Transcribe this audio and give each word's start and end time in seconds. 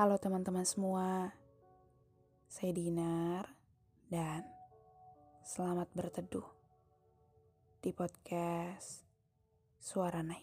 Halo 0.00 0.16
teman-teman 0.16 0.64
semua, 0.64 1.28
saya 2.48 2.72
Dinar 2.72 3.52
dan 4.08 4.48
selamat 5.44 5.92
berteduh 5.92 6.48
di 7.84 7.92
podcast 7.92 9.04
Suara 9.76 10.24
Nai. 10.24 10.40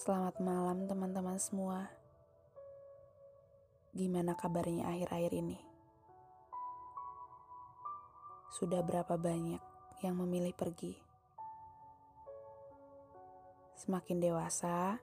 Selamat 0.00 0.40
malam 0.40 0.88
teman-teman 0.88 1.36
semua. 1.36 1.92
Gimana 3.92 4.32
kabarnya 4.32 4.88
akhir-akhir 4.88 5.36
ini? 5.36 5.60
Sudah 8.50 8.82
berapa 8.82 9.14
banyak 9.14 9.62
yang 10.02 10.18
memilih 10.18 10.50
pergi? 10.50 10.90
Semakin 13.78 14.18
dewasa, 14.18 14.98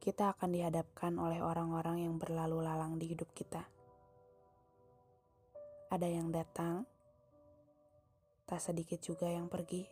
kita 0.00 0.32
akan 0.32 0.56
dihadapkan 0.56 1.12
oleh 1.20 1.44
orang-orang 1.44 2.08
yang 2.08 2.16
berlalu 2.16 2.64
lalang 2.64 2.96
di 2.96 3.12
hidup 3.12 3.28
kita. 3.36 3.60
Ada 5.92 6.08
yang 6.08 6.32
datang, 6.32 6.88
tak 8.48 8.64
sedikit 8.64 9.04
juga 9.04 9.28
yang 9.28 9.52
pergi. 9.52 9.84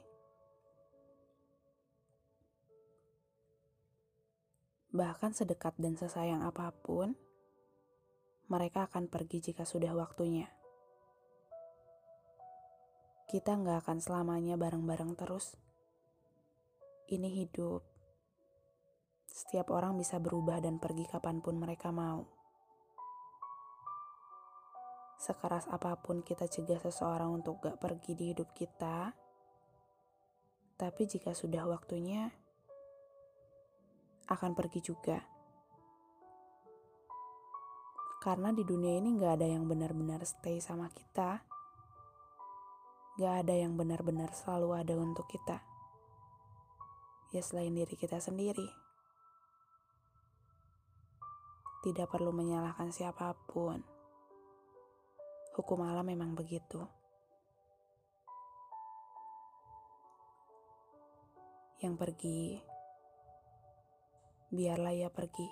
Bahkan 4.96 5.36
sedekat 5.36 5.76
dan 5.76 6.00
sesayang 6.00 6.40
apa 6.40 6.72
pun, 6.72 7.12
mereka 8.48 8.88
akan 8.88 9.12
pergi 9.12 9.52
jika 9.52 9.68
sudah 9.68 9.92
waktunya. 9.92 10.48
Kita 13.36 13.52
nggak 13.52 13.84
akan 13.84 14.00
selamanya 14.00 14.56
bareng-bareng 14.56 15.12
terus. 15.12 15.60
Ini 17.04 17.28
hidup. 17.44 17.84
Setiap 19.28 19.76
orang 19.76 20.00
bisa 20.00 20.16
berubah 20.16 20.56
dan 20.64 20.80
pergi 20.80 21.04
kapan 21.04 21.44
pun 21.44 21.60
mereka 21.60 21.92
mau. 21.92 22.24
Sekeras 25.20 25.68
apa 25.68 26.00
pun 26.00 26.24
kita 26.24 26.48
cegah 26.48 26.80
seseorang 26.80 27.28
untuk 27.28 27.60
gak 27.60 27.76
pergi 27.76 28.16
di 28.16 28.32
hidup 28.32 28.56
kita, 28.56 29.12
tapi 30.80 31.04
jika 31.04 31.36
sudah 31.36 31.68
waktunya, 31.68 32.32
akan 34.32 34.56
pergi 34.56 34.80
juga. 34.80 35.20
Karena 38.16 38.48
di 38.48 38.64
dunia 38.64 38.96
ini 38.96 39.12
gak 39.20 39.44
ada 39.44 39.44
yang 39.44 39.68
benar-benar 39.68 40.24
stay 40.24 40.56
sama 40.56 40.88
kita. 40.88 41.55
Gak 43.16 43.48
ada 43.48 43.56
yang 43.56 43.80
benar-benar 43.80 44.28
selalu 44.36 44.76
ada 44.76 44.92
untuk 45.00 45.24
kita. 45.24 45.64
Ya 47.32 47.40
selain 47.40 47.72
diri 47.72 47.96
kita 47.96 48.20
sendiri. 48.20 48.68
Tidak 51.80 52.04
perlu 52.12 52.28
menyalahkan 52.36 52.92
siapa 52.92 53.32
pun. 53.48 53.80
Hukum 55.56 55.80
alam 55.80 56.04
memang 56.04 56.36
begitu. 56.36 56.84
Yang 61.80 61.94
pergi, 61.96 62.40
biarlah 64.52 64.92
ia 64.92 65.08
pergi. 65.08 65.48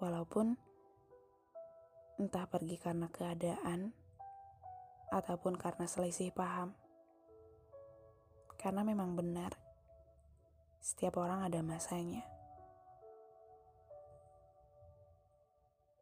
Walaupun 0.00 0.56
entah 2.16 2.48
pergi 2.48 2.80
karena 2.80 3.12
keadaan 3.12 4.05
ataupun 5.10 5.54
karena 5.54 5.86
selisih 5.86 6.34
paham. 6.34 6.74
Karena 8.56 8.82
memang 8.82 9.14
benar, 9.14 9.54
setiap 10.80 11.20
orang 11.20 11.46
ada 11.46 11.60
masanya. 11.62 12.24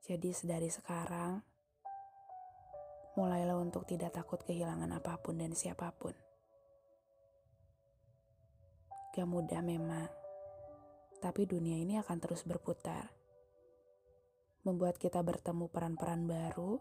Jadi 0.04 0.36
sedari 0.36 0.68
sekarang, 0.68 1.40
mulailah 3.16 3.56
untuk 3.56 3.88
tidak 3.88 4.12
takut 4.12 4.40
kehilangan 4.44 4.92
apa 4.92 5.16
pun 5.16 5.40
dan 5.40 5.56
siapa 5.56 5.88
pun. 5.96 6.12
Gak 9.16 9.24
mudah 9.24 9.64
memang, 9.64 10.10
tapi 11.24 11.48
dunia 11.48 11.80
ini 11.80 11.96
akan 11.96 12.18
terus 12.20 12.44
berputar 12.44 13.24
membuat 14.64 14.96
kita 14.96 15.20
bertemu 15.20 15.68
peran-peran 15.68 16.24
baru 16.24 16.80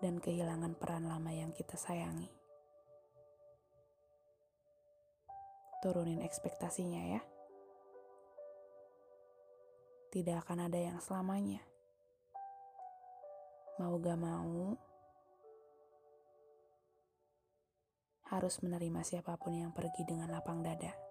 dan 0.00 0.16
kehilangan 0.16 0.76
peran 0.80 1.04
lama 1.04 1.28
yang 1.32 1.52
kita 1.52 1.76
sayangi. 1.76 2.28
Turunin 5.80 6.20
ekspektasinya 6.20 7.02
ya. 7.16 7.20
Tidak 10.10 10.36
akan 10.44 10.68
ada 10.68 10.80
yang 10.80 10.98
selamanya. 11.00 11.62
Mau 13.80 13.96
gak 13.96 14.20
mau, 14.20 14.76
harus 18.30 18.62
menerima 18.62 19.02
siapa 19.02 19.34
pun 19.40 19.56
yang 19.56 19.74
pergi 19.74 20.06
dengan 20.06 20.30
lapang 20.30 20.62
dada. 20.62 21.09